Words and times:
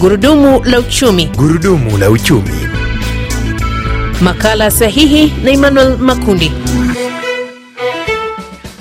Gurudumu 0.00 0.62
la 0.64 0.78
uchumi. 0.80 1.26
Gurudumu 1.36 1.98
la 1.98 2.10
uchumi. 2.10 2.54
Makala 4.20 4.70
sahihi 4.70 5.32
na 5.44 5.50
Emmanuel 5.50 5.96
Makundi. 5.98 6.52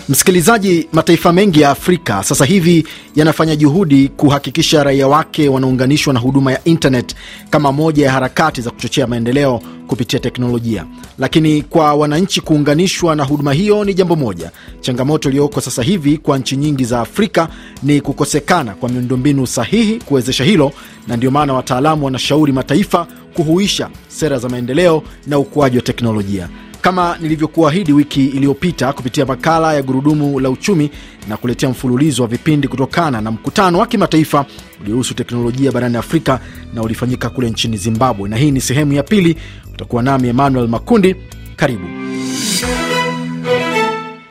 Msikilizaji, 0.10 0.88
mataifa 0.94 1.34
mengi 1.34 1.62
ya 1.62 1.70
Afrika 1.70 2.24
sasa 2.24 2.46
hivi 2.46 2.88
yanafanya 3.16 3.56
juhudi 3.56 4.08
kuhakikisha 4.08 4.84
raia 4.84 5.08
wake 5.08 5.50
wanaunganishwa 5.50 6.14
na 6.14 6.20
huduma 6.20 6.52
ya 6.52 6.64
internet 6.64 7.16
kama 7.50 7.72
moja 7.72 8.06
ya 8.06 8.12
harakati 8.12 8.62
za 8.62 8.72
kuchochea 8.72 9.08
maendeleo 9.08 9.62
kupitia 9.88 10.20
teknolojia. 10.20 10.86
Lakini 11.20 11.62
kwa 11.62 11.94
wananchi 11.94 12.42
kuunganishwa 12.42 13.16
na 13.16 13.24
huduma 13.24 13.54
hiyo 13.54 13.84
ni 13.84 13.94
jambo 13.94 14.16
moja. 14.16 14.52
Changamoto 14.82 15.30
iliyoko 15.30 15.62
sasa 15.62 15.84
hivi 15.84 16.18
kwa 16.18 16.38
nchi 16.38 16.58
nyingi 16.58 16.86
za 16.86 17.00
Afrika 17.02 17.48
ni 17.84 18.02
kukosekana 18.02 18.76
kwa 18.76 18.90
miundombinu 18.90 19.48
sahihi 19.48 20.00
kuwezesha 20.06 20.44
hilo, 20.44 20.72
na 21.08 21.18
ndio 21.18 21.32
maana 21.32 21.54
wataalamu 21.54 22.06
wanashauri 22.06 22.54
mataifa 22.54 23.08
kuhuisha 23.34 23.90
sera 24.08 24.40
za 24.40 24.50
maendeleo 24.50 25.04
na 25.28 25.40
ukuaji 25.40 25.78
wa 25.78 25.84
teknolojia 25.84 26.50
kama 26.82 27.18
nilivyokuahidi 27.22 27.94
wiki 27.94 28.26
iliyopita 28.26 28.94
kupitia 28.94 29.26
makala 29.26 29.74
ya 29.74 29.82
gurudumu 29.82 30.40
la 30.40 30.50
uchumi 30.50 30.92
na 31.30 31.38
kuletea 31.38 31.70
mfululizo 31.70 32.22
wa 32.22 32.28
vipindi 32.28 32.68
kutokana 32.68 33.22
na 33.22 33.32
mkutano 33.32 33.80
wa 33.80 33.88
kimataifa 33.88 34.46
uliohusu 34.82 35.14
teknolojia 35.14 35.72
barani 35.72 35.98
Afrika 35.98 36.40
na 36.74 36.82
ulifanyika 36.82 37.30
kule 37.30 37.50
nchini 37.50 37.78
Zimbabwe, 37.78 38.30
na 38.30 38.38
hii 38.38 38.52
ni 38.52 38.62
sehemu 38.62 38.94
ya 38.94 39.04
pili. 39.04 39.36
Utakuwa 39.74 40.04
nami 40.04 40.28
Emmanuel 40.28 40.68
Makundi. 40.68 41.16
Karibu. 41.56 41.99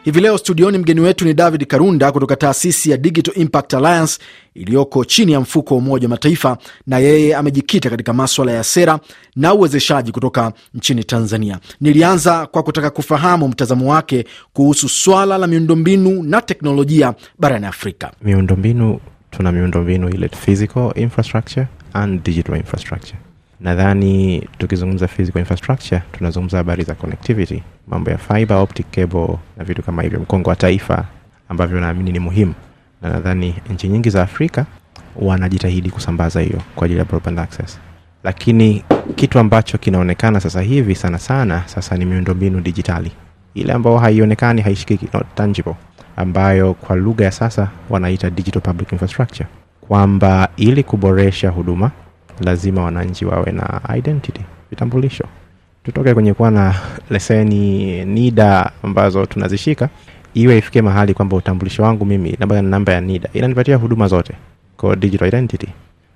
Hivi 0.08 0.20
leo 0.20 0.38
studioni 0.38 0.78
mgeni 0.78 1.00
wetu 1.00 1.24
ni 1.24 1.34
David 1.34 1.66
Karunda 1.66 2.12
kutoka 2.12 2.36
taasisi 2.36 2.90
ya 2.90 2.96
Digital 2.96 3.34
Impact 3.42 3.74
Alliance 3.74 4.18
iliyoko 4.54 5.04
chini 5.04 5.32
ya 5.32 5.40
mfuko 5.40 5.74
wa 5.74 5.78
Umoja 5.80 6.06
wa 6.06 6.10
Mataifa, 6.10 6.58
na 6.86 6.98
yeye 6.98 7.36
amejikita 7.36 7.90
katika 7.90 8.12
maswala 8.12 8.52
ya 8.52 8.64
sera 8.64 8.98
na 9.36 9.54
uwezeshaji 9.54 10.12
kutoka 10.12 10.52
nchini 10.74 11.04
Tanzania. 11.04 11.58
Nilianza 11.80 12.46
kwa 12.46 12.62
kutaka 12.62 12.90
kufahamu 12.90 13.48
mtazamo 13.48 13.92
wake 13.92 14.24
kuhusu 14.52 14.88
swala 14.88 15.38
la 15.38 15.46
miundombinu 15.46 16.22
na 16.22 16.40
teknolojia 16.42 17.14
barani 17.38 17.66
Afrika. 17.66 18.12
Miundombinu, 18.22 19.00
tuna 19.30 19.52
miundombinu 19.52 20.08
ile 20.08 20.28
physical 20.28 20.92
infrastructure 20.96 21.66
and 21.92 22.22
digital 22.22 22.56
infrastructure 22.56 23.18
nadhani 23.60 24.48
tukizungumza 24.58 25.08
physical 25.08 25.38
infrastructure 25.38 26.02
tunazungumza 26.12 26.56
habari 26.56 26.84
za 26.84 26.94
connectivity 26.94 27.62
mambo 27.88 28.10
ya 28.10 28.18
fiber 28.18 28.56
optic 28.56 28.86
cable 28.90 29.38
na 29.56 29.64
vitu 29.64 29.82
kama 29.82 30.02
hivyo 30.02 30.20
mkongo 30.20 30.50
wa 30.50 30.56
taifa 30.56 31.04
ambavyo 31.48 31.80
naamini 31.80 32.12
ni 32.12 32.18
muhimu. 32.18 32.54
Na 33.02 33.10
nadhani 33.10 33.54
nchi 33.70 33.88
nyingi 33.88 34.10
za 34.10 34.22
afrika 34.22 34.66
wanajitahidi 35.16 35.90
kusambaza 35.90 36.40
hiyo 36.40 36.62
kwa 36.74 36.84
ajili 36.84 36.98
ya 36.98 37.04
broadband 37.04 37.38
access. 37.38 37.78
Lakini 38.24 38.84
kitu 39.14 39.38
ambacho 39.38 39.78
kinaonekana 39.78 40.40
sasa 40.40 40.60
hivi 40.60 40.94
sana 40.94 41.18
sana 41.18 41.62
sasa 41.66 41.96
ni 41.96 42.04
miundombinu 42.04 42.60
dijitali 42.60 43.12
ile 43.54 43.72
ambayo 43.72 43.98
haionekani 43.98 44.62
haishikiki 44.62 45.08
not 45.14 45.26
tangible 45.34 45.74
ambayo 46.16 46.74
kwa 46.74 46.96
lugha 46.96 47.24
ya 47.24 47.32
sasa 47.32 47.68
wanaita 47.90 48.30
digital 48.30 48.62
public 48.62 48.92
infrastructure. 48.92 49.48
Kwamba 49.80 50.48
ili 50.56 50.82
kuboresha 50.82 51.50
huduma 51.50 51.90
lazima 52.44 52.82
wananchi 52.84 53.24
wawe 53.24 53.52
na 53.52 53.80
identity 53.96 54.40
vitambulisho. 54.70 55.24
Tutoke 55.84 56.14
kwenye 56.14 56.34
kuwa 56.34 56.50
na 56.50 56.74
leseni 57.10 58.04
nida 58.04 58.70
ambazo 58.82 59.26
tunazishika 59.26 59.88
iwe 60.34 60.58
ifike 60.58 60.82
mahali 60.82 61.14
kwamba 61.14 61.36
utambulisho 61.36 61.82
wangu 61.82 62.04
mimi 62.04 62.36
namba 62.62 62.92
ya 62.92 63.00
nida 63.00 63.28
inanipatia 63.32 63.76
huduma 63.76 64.08
zote 64.08 64.34
digital 64.98 65.28
identity. 65.28 65.68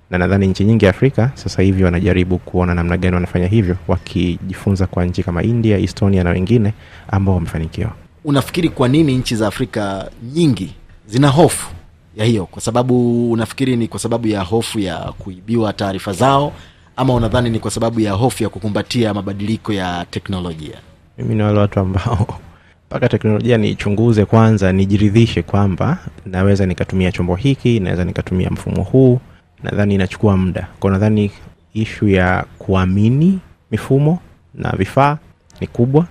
Na 0.09 0.17
nadhani 0.17 0.47
nchi 0.47 0.63
nyingi 0.63 0.87
afrika 0.87 1.31
sasa 1.33 1.61
hivi 1.61 1.83
wanajaribu 1.83 2.37
kuona 2.37 2.73
namna 2.73 2.97
gani 2.97 3.15
wanafanya 3.15 3.47
hivyo 3.47 3.75
wakijifunza 3.87 4.87
kwa 4.87 5.05
nchi 5.05 5.23
kama 5.23 5.43
india 5.43 5.77
estonia 5.77 6.23
na 6.23 6.29
wengine 6.29 6.73
ambao 7.07 7.35
wamefanikiwa. 7.35 7.91
Unafikiri 8.25 8.69
kwa 8.69 8.87
nini 8.87 9.17
nchi 9.17 9.35
za 9.35 9.47
Afrika 9.47 10.09
nyingi 10.33 10.75
zina 11.07 11.27
hofu 11.27 11.67
ya 12.15 12.25
hiyo? 12.25 12.45
Kwa 12.45 12.61
sababu 12.61 13.31
unafikiri 13.31 13.75
ni 13.77 13.87
kwa 13.87 13.99
sababu 13.99 14.27
ya 14.27 14.41
hofu 14.41 14.79
ya 14.79 14.97
kuibiwa 14.97 15.73
taarifa 15.73 16.13
zao, 16.13 16.53
ama 16.95 17.13
unadhani 17.13 17.49
ni 17.49 17.59
kwa 17.59 17.71
sababu 17.71 17.99
ya 17.99 18.11
hofu 18.11 18.43
ya 18.43 18.49
kukumbatia 18.49 19.13
mabadiliko 19.13 19.73
ya 19.73 20.05
teknolojia? 20.09 20.77
mimi 21.17 21.35
ni 21.35 21.41
wale 21.43 21.59
watu 21.59 21.79
ambao 21.79 22.27
mpaka 22.87 23.09
teknolojia 23.09 23.57
niichunguze 23.57 24.25
kwanza 24.25 24.71
nijiridhishe 24.71 25.41
kwamba 25.41 25.97
naweza 26.25 26.65
nikatumia 26.65 27.11
chombo 27.11 27.35
hiki 27.35 27.79
naweza 27.79 28.05
nikatumia 28.05 28.49
mfumo 28.49 28.83
huu 28.83 29.19
nadhani 29.63 29.95
inachukua 29.95 30.37
muda 30.37 30.67
kwa 30.79 30.91
nadhani 30.91 31.31
ishu 31.73 32.07
ya 32.07 32.45
kuamini 32.59 33.39
mifumo 33.71 34.19
na 34.55 34.71
vifaa 34.77 35.17
ni 35.61 35.67
kubwa 35.67 36.05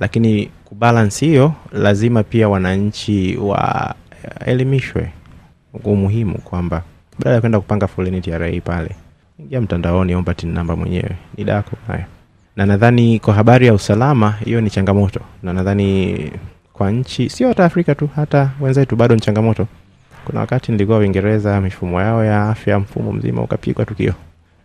lakini 0.00 0.50
kubalansi 0.64 1.26
hiyo 1.26 1.52
lazima 1.72 2.22
pia 2.22 2.48
wananchi 2.48 3.36
waelimishwe 3.36 5.12
umuhimu 5.84 6.34
kwamba 6.38 6.82
badala 7.18 7.34
ya 7.34 7.40
kwenda 7.40 7.60
kupanga 7.60 7.86
foleni 7.86 8.20
TRA 8.20 8.52
pale 8.64 8.90
ingia 9.40 9.60
mtandaoni 9.60 10.14
omba 10.14 10.34
tin 10.34 10.52
namba 10.52 10.76
mwenyewe. 10.76 11.10
Ni 11.36 11.44
dako 11.44 11.76
nayo 11.88 12.04
na 12.56 12.66
nadhani 12.66 13.18
kwa 13.18 13.34
habari 13.34 13.66
ya 13.66 13.74
usalama 13.74 14.34
hiyo 14.44 14.60
ni 14.60 14.70
changamoto. 14.70 15.20
Na 15.42 15.52
nadhani 15.52 16.16
kwa 16.72 16.90
nchi 16.90 17.28
sio 17.30 17.48
hata 17.48 17.64
afrika 17.64 17.94
tu 17.94 18.08
hata 18.16 18.50
wenzetu 18.60 18.96
bado 18.96 19.14
ni 19.14 19.20
changamoto. 19.20 19.66
Kuna 20.24 20.40
wakati 20.40 20.72
nilikuwa 20.72 20.98
uingereza 20.98 21.60
mifumo 21.60 22.00
yao 22.00 22.24
ya 22.24 22.48
afya 22.48 22.78
mfumo 22.78 23.12
mzima 23.12 23.42
ukapigwa 23.42 23.84
tukio. 23.84 24.12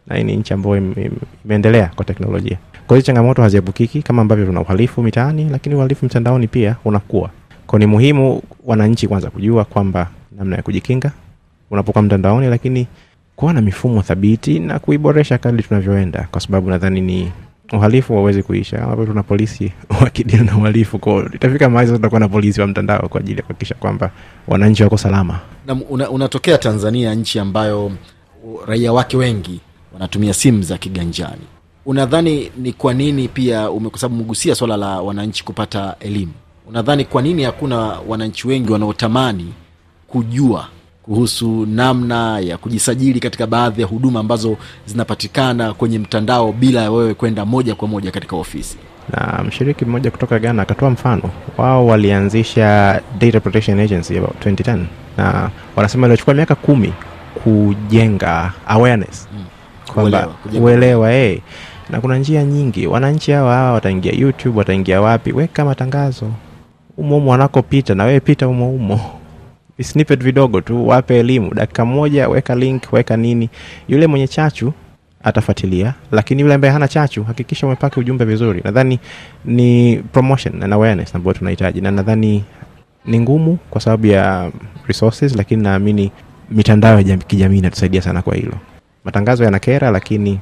Na 0.07 0.15
hii 0.15 0.23
ni 0.23 0.35
nchi 0.37 0.53
ambayo 0.53 0.77
im- 0.77 0.93
im- 0.97 1.11
imeendelea 1.45 1.91
kwa 1.95 2.05
teknolojia. 2.05 2.57
Kwa 2.87 2.97
hiyo 2.97 3.05
changamoto 3.05 3.41
haziepukiki 3.41 4.01
kama 4.01 4.21
ambavyo 4.21 4.45
tuna 4.45 4.61
uhalifu 4.61 5.03
mitaani 5.03 5.49
lakini 5.49 5.75
uhalifu 5.75 6.05
mtandaoni 6.05 6.47
pia 6.47 6.75
unakuwa. 6.85 7.29
Ko 7.67 7.77
ni 7.79 7.85
muhimu 7.85 8.41
wananchi 8.65 9.07
kwanza 9.07 9.29
kujua 9.29 9.65
kwamba 9.65 10.07
namna 10.37 10.55
ya 10.55 10.61
kujikinga 10.63 11.11
unapokuwa 11.71 12.01
mtandaoni 12.01 12.47
lakini 12.47 12.87
kuwa 13.35 13.53
na 13.53 13.61
mifumo 13.61 14.01
thabiti 14.01 14.59
na 14.59 14.79
kuiboresha 14.79 15.37
kadri 15.37 15.63
tunavyoenda 15.63 16.27
kwa 16.31 16.41
sababu 16.41 16.69
nadhani 16.69 17.01
ni 17.01 17.31
uhalifu 17.73 18.15
wawezi 18.15 18.43
kuisha 18.43 18.77
kama 18.77 19.05
tuna 19.05 19.23
polisi 19.23 19.71
wakidili 20.01 20.43
na 20.43 20.57
uhalifu 20.57 20.99
ko 20.99 21.25
itafika 21.33 21.69
mahali 21.69 21.91
tutakuwa 21.91 22.19
na 22.19 22.27
polisi 22.29 22.61
wa 22.61 22.67
mtandao 22.67 23.09
kwa 23.09 23.19
ajili 23.19 23.37
ya 23.37 23.41
kuhakikisha 23.43 23.75
kwamba 23.75 24.11
wananchi 24.47 24.83
wako 24.83 24.97
salama 24.97 25.39
Na 25.67 25.73
una, 25.89 26.09
unatokea 26.09 26.57
Tanzania, 26.57 27.15
nchi 27.15 27.39
ambayo 27.39 27.91
raia 28.67 28.93
wake 28.93 29.17
wengi 29.17 29.59
wanatumia 29.93 30.33
simu 30.33 30.63
za 30.63 30.77
kiganjani. 30.77 31.41
Unadhani 31.85 32.51
ni 32.57 32.73
kwa 32.73 32.93
nini 32.93 33.27
pia 33.27 33.69
kwa 33.69 34.09
umegusia 34.09 34.55
swala 34.55 34.77
la 34.77 35.01
wananchi 35.01 35.43
kupata 35.45 35.95
elimu, 35.99 36.31
unadhani 36.69 37.05
kwa 37.05 37.21
nini 37.21 37.43
hakuna 37.43 37.77
wananchi 38.07 38.47
wengi 38.47 38.71
wanaotamani 38.71 39.53
kujua 40.11 40.67
kuhusu 41.03 41.65
namna 41.65 42.39
ya 42.39 42.57
kujisajili 42.57 43.19
katika 43.19 43.47
baadhi 43.47 43.81
ya 43.81 43.87
huduma 43.87 44.19
ambazo 44.19 44.57
zinapatikana 44.85 45.73
kwenye 45.73 45.99
mtandao 45.99 46.51
bila 46.51 46.91
wewe 46.91 47.13
kwenda 47.13 47.45
moja 47.45 47.75
kwa 47.75 47.87
moja 47.87 48.11
katika 48.11 48.35
ofisi? 48.35 48.77
na 49.09 49.43
mshiriki 49.43 49.85
mmoja 49.85 50.11
kutoka 50.11 50.39
ghana 50.39 50.61
akatoa 50.61 50.89
mfano. 50.89 51.23
Wao 51.57 51.87
walianzisha 51.87 53.01
data 53.19 53.39
protection 53.39 53.79
agency 53.79 54.17
about 54.17 54.45
2010 54.45 54.83
na 55.17 55.49
wanasema 55.75 56.07
iliochukua 56.07 56.33
miaka 56.33 56.55
kumi 56.55 56.93
kujenga 57.43 58.53
awareness. 58.67 59.27
Kwamba 59.93 60.27
uelewa 60.61 61.13
eh. 61.13 61.39
na 61.89 62.01
kuna 62.01 62.17
njia 62.17 62.43
nyingi. 62.43 62.87
Wananchi 62.87 63.31
hawa 63.31 63.55
hawa 63.55 63.71
wataingia 63.73 64.11
youtube 64.13 64.57
wataingia 64.59 65.01
wapi? 65.01 65.31
Weka 65.31 65.65
matangazo. 65.65 66.31
Umo 66.97 67.17
umo 67.17 67.31
wanakopita 67.31 67.95
na 67.95 68.03
wewe 68.03 68.19
pita 68.19 68.47
umo 68.47 68.69
umo 68.75 69.20
snippet 69.81 70.23
vidogo 70.23 70.61
tu 70.61 70.87
wape 70.87 71.19
elimu. 71.19 71.53
Dakika 71.53 71.85
moja 71.85 72.29
weka 72.29 72.55
link 72.55 72.93
weka 72.93 73.17
nini. 73.17 73.49
Yule 73.87 74.07
mwenye 74.07 74.27
chachu 74.27 74.73
atafuatilia 75.23 75.93
lakini 76.11 76.41
yule 76.41 76.53
ambaye 76.53 76.73
hana 76.73 76.87
chachu 76.87 77.23
hakikisha 77.23 77.67
umepaki 77.67 77.99
ujumbe 77.99 78.25
vizuri. 78.25 78.61
Nadhani 78.63 78.99
ni 79.45 79.97
promotion 80.11 80.63
and 80.63 80.73
awareness 80.73 81.15
ambayo 81.15 81.33
tunahitaji. 81.33 81.81
Na 81.81 81.91
nadhani 81.91 82.43
ni 83.05 83.19
ngumu 83.19 83.57
kwa 83.69 83.81
sababu 83.81 84.07
ya 84.07 84.51
resources 84.87 85.35
lakini 85.35 85.63
naamini 85.63 86.11
mitandao 86.51 86.99
ya 86.99 87.17
kijamii 87.17 87.57
inatusaidia 87.57 88.01
sana 88.01 88.21
kwa 88.21 88.35
hilo. 88.35 88.53
Matangazo 89.03 89.43
yanakera 89.43 89.91
lakini 89.91 90.39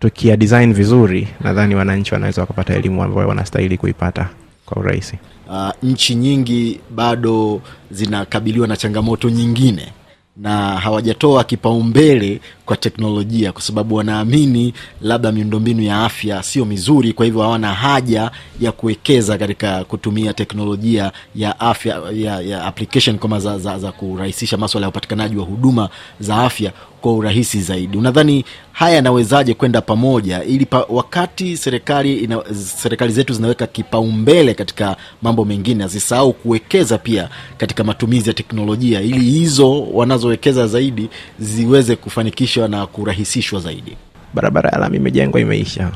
tukia 0.00 0.36
design 0.36 0.74
vizuri 0.74 1.28
nadhani 1.40 1.74
wananchi 1.74 2.14
wanaweza 2.14 2.40
wakapata 2.40 2.74
elimu 2.74 3.02
ambayo 3.02 3.28
wanastahili 3.28 3.76
kuipata 3.76 4.28
kwa 4.72 4.82
urahisi. 4.82 5.18
Uh, 5.48 5.70
nchi 5.82 6.14
nyingi 6.14 6.80
bado 6.90 7.60
zinakabiliwa 7.90 8.66
na 8.68 8.76
changamoto 8.76 9.30
nyingine 9.30 9.92
na 10.36 10.80
hawajatoa 10.80 11.44
kipaumbele 11.44 12.40
kwa 12.66 12.76
teknolojia 12.76 13.52
kwa 13.52 13.62
sababu 13.62 13.94
wanaamini 13.94 14.74
labda 15.00 15.32
miundombinu 15.32 15.82
ya 15.82 16.04
afya 16.04 16.42
sio 16.42 16.64
mizuri 16.64 17.12
kwa 17.12 17.24
hivyo 17.24 17.42
hawana 17.42 17.74
haja 17.74 18.30
ya 18.60 18.72
kuwekeza 18.72 19.38
katika 19.38 19.84
kutumia 19.84 20.32
teknolojia 20.34 21.12
ya 21.34 21.60
afya 21.60 22.02
ya, 22.12 22.40
ya 22.40 22.64
application 22.64 23.18
kama 23.18 23.40
za, 23.40 23.58
za, 23.58 23.78
za 23.78 23.92
kurahisisha 23.92 24.56
maswala 24.56 24.84
ya 24.84 24.88
upatikanaji 24.88 25.36
wa 25.36 25.44
huduma 25.44 25.88
za 26.20 26.36
afya 26.36 26.72
kwa 27.02 27.12
urahisi 27.12 27.60
zaidi. 27.60 27.98
Unadhani 27.98 28.44
haya 28.72 28.94
yanawezaje 28.96 29.54
kwenda 29.54 29.80
pamoja 29.80 30.44
ili 30.44 30.66
pa, 30.66 30.86
wakati 30.88 31.56
serikali 31.56 32.16
ina, 32.16 32.42
serikali 32.54 33.12
zetu 33.12 33.32
zinaweka 33.34 33.66
kipaumbele 33.66 34.54
katika 34.54 34.96
mambo 35.22 35.44
mengine, 35.44 35.84
azisahau 35.84 36.32
kuwekeza 36.32 36.98
pia 36.98 37.28
katika 37.58 37.84
matumizi 37.84 38.28
ya 38.30 38.34
teknolojia 38.34 39.00
ili 39.00 39.20
hizo 39.20 39.82
wanazowekeza 39.82 40.66
zaidi 40.66 41.08
ziweze 41.38 41.96
kufanikishwa 41.96 42.68
na 42.68 42.86
kurahisishwa 42.86 43.60
zaidi. 43.60 43.96
barabara 44.34 44.70
ya 44.70 44.78
lami 44.78 44.96
imejengwa 44.96 45.40
imeisha 45.40 45.90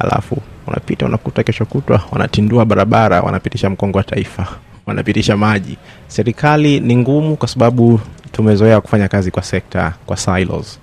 alafu 0.00 0.36
unapita 0.66 1.06
unakuta 1.06 1.42
kesho 1.42 1.64
kutwa 1.64 2.00
wanatindua 2.12 2.64
barabara 2.64 3.20
wanapitisha 3.20 3.70
mkongo 3.70 3.98
wa 3.98 4.04
taifa 4.04 4.48
wanapitisha 4.86 5.36
maji 5.36 5.76
serikali 6.08 6.80
ni 6.80 6.96
ngumu 6.96 7.36
kwa 7.36 7.48
sababu 7.48 8.00
tumezoea 8.36 8.80
kufanya 8.80 9.08
kazi 9.08 9.30
kwa 9.30 9.42
sekta 9.42 9.94
kwa 10.06 10.16
silos. 10.16 10.78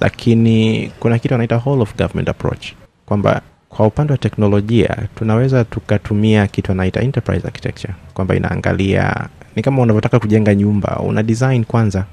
Lakini 0.00 0.90
kuna 1.00 1.18
kitu 1.18 1.34
anaita 1.34 1.56
whole 1.56 1.82
of 1.82 1.96
government 1.96 2.28
approach 2.28 2.72
kwamba 3.06 3.40
kwa 3.68 3.86
upande 3.86 4.12
wa 4.12 4.18
teknolojia 4.18 4.96
tunaweza 5.14 5.64
tukatumia 5.64 6.46
kitu 6.46 6.72
anaita 6.72 7.00
enterprise 7.00 7.46
architecture 7.46 7.94
kwamba 8.14 8.34
inaangalia 8.36 9.28
ni 9.56 9.62
kama 9.62 9.82
unavyotaka 9.82 10.18
kujenga 10.20 10.54
nyumba 10.54 10.96
una 10.96 11.22
design 11.22 11.64
kwanza. 11.64 12.04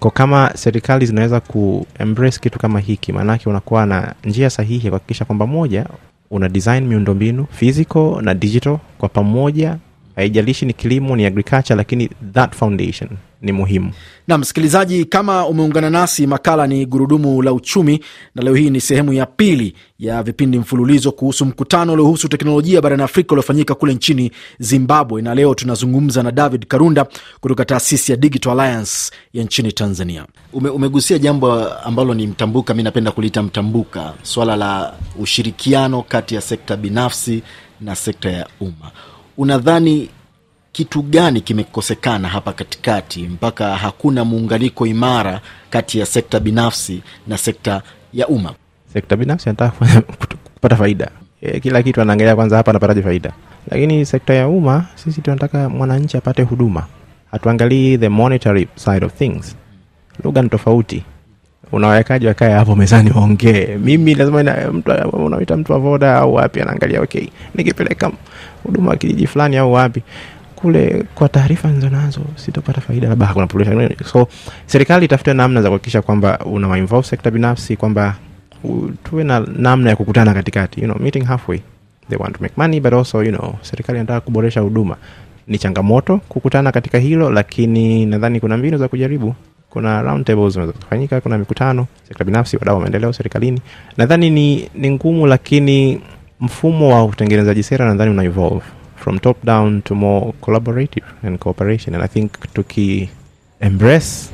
Kwa 0.00 0.10
kama 0.10 0.50
serikali 0.54 1.06
zinaweza 1.06 1.40
ku 1.40 1.86
kitu 2.40 2.58
kama 2.58 2.80
hiki 2.80 3.12
maanake 3.12 3.48
unakuwa 3.48 3.86
na 3.86 4.14
njia 4.24 4.50
sahihi 4.50 4.86
ya 4.86 4.90
kuhakikisha 4.90 5.24
kwamba 5.24 5.46
moja 5.46 5.86
una 6.30 6.48
design 6.48 6.86
miundombinu 6.86 7.46
physical 7.50 8.18
na 8.22 8.34
digital 8.34 8.78
kwa 8.98 9.08
pamoja 9.08 9.76
haijalishi 10.16 10.66
ni 10.66 10.72
kilimo 10.72 11.16
ni 11.16 11.26
agriculture 11.26 11.76
lakini 11.76 12.10
that 12.32 12.54
foundation 12.54 13.10
ni 13.42 13.52
muhimu 13.52 13.92
na 14.28 14.38
msikilizaji, 14.38 15.04
kama 15.04 15.46
umeungana 15.46 15.90
nasi, 15.90 16.26
makala 16.26 16.66
ni 16.66 16.86
gurudumu 16.86 17.42
la 17.42 17.52
uchumi, 17.52 18.00
na 18.34 18.42
leo 18.42 18.54
hii 18.54 18.70
ni 18.70 18.80
sehemu 18.80 19.12
ya 19.12 19.26
pili 19.26 19.74
ya 19.98 20.22
vipindi 20.22 20.58
mfululizo 20.58 21.12
kuhusu 21.12 21.46
mkutano 21.46 21.92
uliohusu 21.92 22.28
teknolojia 22.28 22.80
barani 22.80 23.02
Afrika 23.02 23.32
uliofanyika 23.32 23.74
kule 23.74 23.94
nchini 23.94 24.32
Zimbabwe, 24.58 25.22
na 25.22 25.34
leo 25.34 25.54
tunazungumza 25.54 26.22
na 26.22 26.30
David 26.32 26.66
Karunda 26.66 27.06
kutoka 27.40 27.64
taasisi 27.64 28.12
ya 28.12 28.18
Digital 28.18 28.60
Alliance 28.60 29.10
ya 29.32 29.44
nchini 29.44 29.72
Tanzania. 29.72 30.26
Ume, 30.52 30.68
umegusia 30.70 31.18
jambo 31.18 31.68
ambalo 31.74 32.14
ni 32.14 32.26
mtambuka, 32.26 32.74
mi 32.74 32.82
napenda 32.82 33.10
kuliita 33.10 33.42
mtambuka, 33.42 34.14
swala 34.22 34.56
la 34.56 34.94
ushirikiano 35.18 36.02
kati 36.02 36.34
ya 36.34 36.40
sekta 36.40 36.76
binafsi 36.76 37.42
na 37.80 37.94
sekta 37.96 38.30
ya 38.30 38.46
umma. 38.60 38.90
Unadhani 39.36 40.08
kitu 40.72 41.02
gani 41.02 41.40
kimekosekana 41.40 42.28
hapa 42.28 42.52
katikati 42.52 43.22
mpaka 43.22 43.76
hakuna 43.76 44.24
muunganiko 44.24 44.86
imara 44.86 45.40
kati 45.70 45.98
ya 45.98 46.06
sekta 46.06 46.40
binafsi 46.40 47.02
na 47.26 47.38
sekta 47.38 47.82
ya 48.12 48.28
umma? 48.28 48.54
sekta 48.92 49.16
binafsi 49.16 49.48
anataka 49.48 50.00
kupata 50.54 50.76
faida. 50.76 51.10
E, 51.40 51.60
kila 51.60 51.82
kitu 51.82 52.00
anaangalia 52.00 52.36
kwanza 52.36 52.56
hapa 52.56 52.70
anapataje 52.70 53.02
faida. 53.02 53.32
Lakini 53.70 54.06
sekta 54.06 54.34
ya 54.34 54.48
umma 54.48 54.86
sisi 54.94 55.20
tunataka 55.20 55.68
mwananchi 55.68 56.16
apate 56.16 56.42
huduma. 56.42 56.86
Hatuangalii 57.30 57.98
the 57.98 58.08
monetary 58.08 58.68
side 58.76 59.04
of 59.06 59.12
things. 59.14 59.56
Lugha 60.24 60.42
ni 60.42 60.48
tofauti 60.48 61.04
unawekaji 61.72 62.26
wakae 62.26 62.52
hapo 62.52 62.76
mezani 62.76 63.10
waongee. 63.10 63.76
Mimi 63.84 64.14
lazima 64.14 64.42
mtu 64.72 65.56
mtu 65.56 65.72
wa 65.72 65.78
au 66.18 66.34
wapi 66.34 66.60
anaangalia 66.60 67.00
okay 67.02 67.26
nikipeleka 67.54 68.10
huduma 68.64 68.96
kijiji 68.96 69.26
fulani 69.26 69.56
au 69.56 69.72
wapi. 69.72 70.02
Kule 70.56 71.04
kwa 71.14 71.28
taarifa 71.28 71.68
nizo 71.70 71.88
nazo 71.90 72.20
sitopata 72.36 72.80
faida 72.80 73.08
labda 73.08 73.26
hakuna 73.26 73.46
so 74.04 74.28
serikali 74.66 75.04
itafute 75.04 75.32
namna 75.34 75.62
za 75.62 75.68
kuhakikisha 75.68 76.02
kwamba 76.02 76.38
unawainvolve 76.38 77.06
sekta 77.08 77.30
binafsi 77.30 77.76
kwamba 77.76 78.14
tuwe 79.04 79.24
na 79.24 79.40
namna 79.56 79.90
ya 79.90 79.96
kukutana 79.96 80.34
katikati. 80.34 80.80
You 80.80 80.86
know, 80.86 80.98
meeting 81.02 81.24
halfway. 81.24 81.60
They 82.08 82.18
want 82.18 82.36
to 82.36 82.42
make 82.42 82.54
money 82.56 82.80
but 82.80 82.92
also 82.92 83.22
you 83.22 83.32
know, 83.32 83.54
serikali 83.62 83.98
inataka 83.98 84.20
kuboresha 84.20 84.60
huduma. 84.60 84.96
Ni 85.46 85.58
changamoto 85.58 86.18
kukutana 86.28 86.72
katika 86.72 86.98
hilo 86.98 87.30
lakini 87.30 88.06
nadhani 88.06 88.40
kuna 88.40 88.56
mbinu 88.56 88.78
za 88.78 88.88
kujaribu 88.88 89.34
kuna 89.72 90.02
round 90.02 90.24
tables 90.26 90.52
zinaweza 90.52 91.20
kuna 91.20 91.38
mikutano 91.38 91.86
sekta 92.08 92.24
binafsi 92.24 92.56
wadau 92.56 92.74
wa 92.74 92.80
maendeleo 92.80 93.12
serikalini. 93.12 93.60
Nadhani 93.96 94.30
ni, 94.30 94.68
ni 94.74 94.90
ngumu 94.90 95.26
lakini 95.26 96.00
mfumo 96.40 96.88
wa 96.94 97.04
utengenezaji 97.04 97.62
sera 97.62 97.86
nadhani 97.86 98.10
una 98.10 98.24
evolve. 98.24 98.62
From 98.96 99.18
top 99.18 99.44
down 99.44 99.82
to 99.82 99.94
more 99.94 100.32
collaborative 100.40 101.06
and 101.26 101.38
cooperation. 101.38 101.94
And 101.94 102.04
i 102.04 102.08
think 102.08 102.32
tuki 102.54 103.08
embrace 103.60 104.30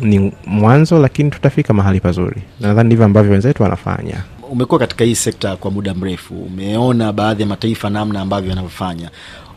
ni 0.00 0.32
mwanzo 0.46 0.98
lakini 0.98 1.30
tutafika 1.30 1.74
mahali 1.74 2.00
pazuri. 2.00 2.42
Na 2.60 2.68
nadhani 2.68 2.86
ndivyo 2.86 3.04
ambavyo 3.04 3.32
wenzetu 3.32 3.62
wanafanya. 3.62 4.22
Umekuwa 4.50 4.78
katika 4.80 5.04
hii 5.04 5.14
sekta 5.14 5.56
kwa 5.56 5.70
muda 5.70 5.94
mrefu, 5.94 6.34
umeona 6.42 7.12
baadhi 7.12 7.42
ya 7.42 7.48
mataifa 7.48 7.90
namna 7.90 8.20
ambavyo 8.20 8.50
yanavyofanya. 8.50 9.10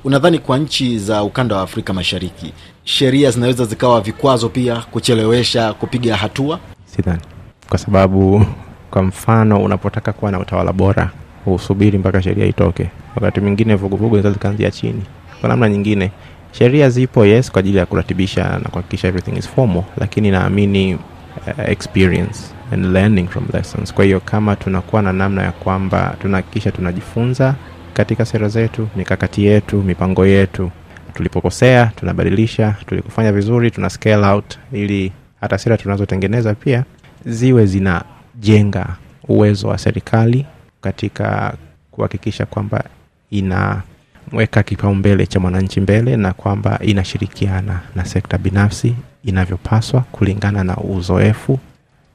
Unadhani 0.03 0.39
kwa 0.39 0.57
nchi 0.57 0.99
za 0.99 1.23
ukanda 1.23 1.55
wa 1.55 1.61
Afrika 1.61 1.93
Mashariki 1.93 2.53
sheria 2.83 3.31
zinaweza 3.31 3.65
zikawa 3.65 4.01
vikwazo 4.01 4.49
pia 4.49 4.75
kuchelewesha 4.75 5.73
kupiga 5.73 6.15
hatua? 6.17 6.59
sidhani. 6.85 7.21
Kwa 7.69 7.77
sababu 7.77 8.45
kwa 8.91 9.03
mfano 9.03 9.63
unapotaka 9.63 10.13
kuwa 10.13 10.31
na 10.31 10.39
utawala 10.39 10.73
bora 10.73 11.11
usubiri 11.45 11.97
mpaka 11.97 12.21
sheria 12.21 12.45
itoke. 12.45 12.89
Wakati 13.15 13.39
mwingine 13.41 13.75
vuguvugu 13.75 14.15
zinaweza 14.15 14.31
zikaanzia 14.33 14.71
chini. 14.71 15.01
Kwa 15.41 15.49
namna 15.49 15.69
nyingine 15.69 16.11
sheria 16.51 16.89
zipo 16.89 17.25
yes 17.25 17.51
kwa 17.51 17.59
ajili 17.59 17.77
ya 17.77 17.85
kuratibisha 17.85 18.43
na 18.43 18.69
kuhakikisha 18.69 19.07
everything 19.07 19.37
is 19.37 19.49
formal 19.49 19.83
lakini 19.97 20.31
naamini 20.31 20.93
uh, 20.95 21.69
experience 21.69 22.39
and 22.73 22.85
learning 22.85 23.27
from 23.27 23.45
lessons. 23.53 23.93
Kwa 23.93 24.05
hiyo 24.05 24.19
kama 24.19 24.55
tunakuwa 24.55 25.01
na 25.01 25.13
namna 25.13 25.43
ya 25.43 25.51
kwamba 25.51 26.15
tunahakikisha 26.21 26.71
tunajifunza 26.71 27.55
katika 27.93 28.25
sera 28.25 28.47
zetu 28.49 28.87
mikakati 28.95 29.45
yetu 29.45 29.77
mipango 29.83 30.25
yetu. 30.25 30.71
Tulipokosea 31.13 31.91
tunabadilisha 31.95 32.75
tulikufanya 32.85 33.31
vizuri 33.31 33.71
tuna 33.71 33.89
scale 33.89 34.25
out 34.25 34.57
ili 34.71 35.11
hata 35.41 35.57
sera 35.57 35.77
tunazotengeneza 35.77 36.53
pia 36.55 36.83
ziwe 37.25 37.65
zinajenga 37.65 38.95
uwezo 39.27 39.67
wa 39.67 39.77
serikali 39.77 40.45
katika 40.81 41.53
kuhakikisha 41.91 42.45
kwamba 42.45 42.83
inaweka 43.31 44.63
kipaumbele 44.63 45.25
cha 45.27 45.39
mwananchi 45.39 45.81
mbele 45.81 46.17
na 46.17 46.33
kwamba 46.33 46.79
inashirikiana 46.81 47.79
na 47.95 48.05
sekta 48.05 48.37
binafsi 48.37 48.95
inavyopaswa 49.25 50.01
kulingana 50.11 50.63
na 50.63 50.77
uzoefu 50.77 51.59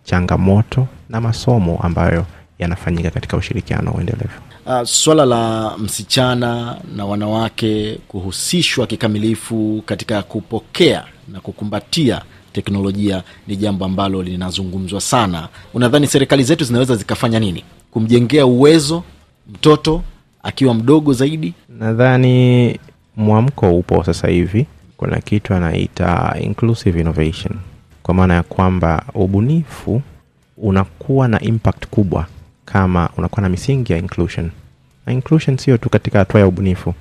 changamoto 0.04 0.86
na 1.08 1.20
masomo 1.20 1.78
ambayo 1.82 2.26
yanafanyika 2.58 3.10
katika 3.10 3.36
ushirikiano 3.36 3.90
uendelevu 3.92 4.40
Uh, 4.66 4.82
swala 4.84 5.24
la 5.24 5.72
msichana 5.78 6.76
na 6.96 7.04
wanawake 7.06 7.98
kuhusishwa 8.08 8.86
kikamilifu 8.86 9.82
katika 9.86 10.22
kupokea 10.22 11.04
na 11.32 11.40
kukumbatia 11.40 12.22
teknolojia 12.52 13.22
ni 13.46 13.56
jambo 13.56 13.84
ambalo 13.84 14.22
linazungumzwa 14.22 15.00
sana. 15.00 15.48
Unadhani 15.74 16.06
serikali 16.06 16.42
zetu 16.44 16.64
zinaweza 16.64 16.96
zikafanya 16.96 17.40
nini 17.40 17.64
kumjengea 17.90 18.46
uwezo 18.46 19.02
mtoto 19.52 20.02
akiwa 20.42 20.74
mdogo 20.74 21.12
zaidi? 21.12 21.54
nadhani 21.68 22.78
mwamko 23.16 23.70
upo 23.78 24.04
sasa 24.04 24.28
hivi 24.28 24.66
kuna 24.96 25.20
kitu 25.20 25.54
anaita 25.54 26.36
inclusive 26.40 27.00
innovation 27.00 27.54
kwa 28.02 28.14
maana 28.14 28.34
ya 28.34 28.42
kwamba 28.42 29.04
ubunifu 29.14 30.02
unakuwa 30.58 31.28
na 31.28 31.40
impact 31.40 31.86
kubwa 31.86 32.26
kama 32.64 33.08
unakuwa 33.16 33.42
na 33.42 33.48
misingi 33.48 33.92
ya 33.92 33.98
inclusion. 33.98 34.50
Na 35.06 35.12
inclusion 35.12 35.56
sio 35.56 35.76
tu 35.78 35.88
katika 35.88 36.18
hatua 36.18 36.40
ya 36.40 36.46
ubunifu. 36.46 36.94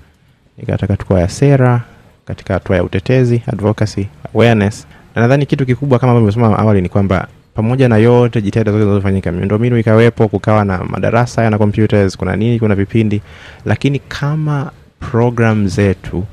Ni 0.58 0.66
katika 0.66 0.94
hatua 0.94 1.20
ya 1.20 1.30
sera 1.30 1.82
katika 2.26 2.54
hatua 2.54 2.76
ya 2.76 2.84
utetezi 2.84 3.42
advocacy 3.48 4.06
awareness. 4.36 4.88
Na 5.16 5.22
nadhani 5.22 5.46
kitu 5.46 5.66
kikubwa 5.66 6.00
kama 6.00 6.14
ambavyo 6.14 6.46
awali 6.60 6.82
ni 6.82 6.90
kwamba 6.90 7.28
pamoja 7.54 7.90
na 7.90 7.98
yote 7.98 8.42
jitihada 8.42 8.72
zote 8.72 8.84
zinazofanyika 8.84 9.32
miundombinu 9.32 9.78
ikawepo 9.78 10.28
kukawa 10.28 10.66
na 10.66 10.84
madarasa 10.84 11.44
yana 11.44 11.58
computers 11.58 12.18
kuna 12.18 12.36
nini 12.36 12.60
kuna 12.60 12.76
vipindi. 12.76 13.22
Lakini 13.66 14.00
kama 14.00 14.72
program 15.00 15.68
zetu 15.68 16.26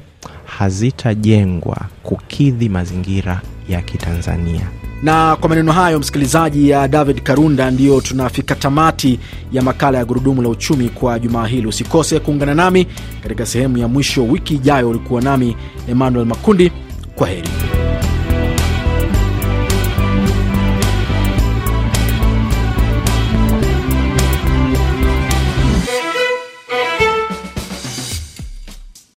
hazitajengwa 0.45 1.77
kukidhi 2.03 2.69
mazingira 2.69 3.41
ya 3.69 3.83
kitanzania 3.83 4.67
Na 5.03 5.37
kwa 5.37 5.49
maneno 5.49 5.73
hayo, 5.73 5.99
msikilizaji, 5.99 6.69
ya 6.71 6.89
David 6.89 7.23
Karunda, 7.23 7.71
ndiyo 7.71 8.01
tunafika 8.01 8.55
tamati 8.55 9.19
ya 9.53 9.63
makala 9.63 9.99
ya 9.99 10.05
Gurudumu 10.05 10.43
la 10.43 10.49
Uchumi 10.49 10.89
kwa 10.89 11.19
jumaa 11.19 11.47
hili. 11.47 11.67
Usikose 11.67 12.21
kuungana 12.21 12.55
nami 12.55 12.87
katika 13.23 13.47
sehemu 13.47 13.79
ya 13.79 13.89
mwisho 13.89 14.25
wiki 14.25 14.55
ijayo. 14.55 14.91
Ulikuwa 14.91 15.21
nami 15.23 15.57
Emmanuel 15.89 16.27
Makundi. 16.27 16.73
Kwa 17.15 17.29
heri. 17.29 17.49